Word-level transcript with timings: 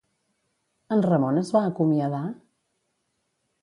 En 0.95 1.05
Ramon 1.07 1.39
es 1.43 1.53
va 1.59 1.63
acomiadar? 1.69 2.25